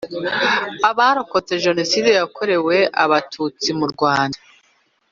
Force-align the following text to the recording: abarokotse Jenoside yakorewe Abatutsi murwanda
abarokotse 0.89 1.53
Jenoside 1.65 2.09
yakorewe 2.19 2.75
Abatutsi 3.03 3.69
murwanda 3.79 4.39